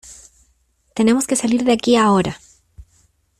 Tenemos 0.95 1.27
que 1.27 1.35
salir 1.35 1.63
de 1.63 1.73
aquí 1.73 1.95
ahora. 1.95 2.39